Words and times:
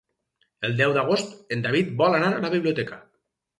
El 0.69 0.73
deu 0.79 0.93
d'agost 0.95 1.37
en 1.57 1.63
David 1.67 1.93
vol 2.01 2.19
anar 2.23 2.33
a 2.33 2.43
la 2.49 2.53
biblioteca. 2.59 3.01